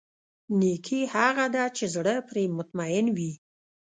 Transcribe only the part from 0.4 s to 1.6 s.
نېکي هغه